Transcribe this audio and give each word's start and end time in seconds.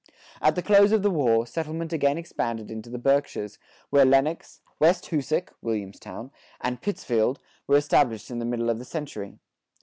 [72:2] 0.41 0.47
At 0.47 0.55
the 0.55 0.63
close 0.63 0.91
of 0.93 1.03
the 1.03 1.11
war, 1.11 1.45
settlement 1.45 1.93
again 1.93 2.17
expanded 2.17 2.71
into 2.71 2.89
the 2.89 2.97
Berkshires, 2.97 3.59
where 3.91 4.03
Lennox, 4.03 4.61
West 4.79 5.11
Hoosac 5.11 5.51
(Williamstown), 5.61 6.31
and 6.59 6.81
Pittsfield 6.81 7.37
were 7.67 7.77
established 7.77 8.31
in 8.31 8.39
the 8.39 8.45
middle 8.45 8.71
of 8.71 8.79
the 8.79 8.83
century. 8.85 9.37